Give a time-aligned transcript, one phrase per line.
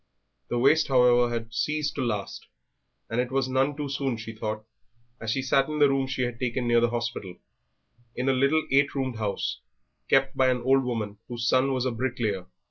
[0.47, 2.47] The waste, however, had ceased at last,
[3.07, 4.65] and it was none too soon, she thought,
[5.19, 7.35] as she sat in the room she had taken near the hospital,
[8.15, 9.59] in a little eight roomed house,
[10.09, 12.47] kept by an old woman whose son was a bricklayer.